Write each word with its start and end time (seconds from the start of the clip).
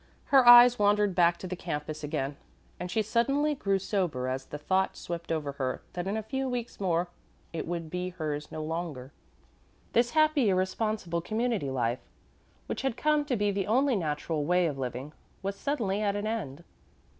Her 0.33 0.47
eyes 0.47 0.79
wandered 0.79 1.13
back 1.13 1.37
to 1.37 1.47
the 1.47 1.55
campus 1.55 2.03
again, 2.03 2.35
and 2.79 2.89
she 2.89 3.03
suddenly 3.03 3.53
grew 3.53 3.77
sober 3.77 4.27
as 4.27 4.45
the 4.45 4.57
thought 4.57 4.97
swept 4.97 5.31
over 5.31 5.51
her 5.51 5.83
that 5.93 6.07
in 6.07 6.17
a 6.17 6.23
few 6.23 6.49
weeks 6.49 6.79
more 6.79 7.09
it 7.53 7.67
would 7.67 7.91
be 7.91 8.09
hers 8.09 8.51
no 8.51 8.63
longer. 8.63 9.11
This 9.93 10.09
happy, 10.17 10.49
irresponsible 10.49 11.21
community 11.21 11.69
life, 11.69 11.99
which 12.65 12.81
had 12.81 12.97
come 12.97 13.25
to 13.25 13.35
be 13.35 13.51
the 13.51 13.67
only 13.67 13.95
natural 13.95 14.43
way 14.43 14.65
of 14.65 14.79
living, 14.79 15.13
was 15.43 15.55
suddenly 15.55 16.01
at 16.01 16.15
an 16.15 16.25
end. 16.25 16.63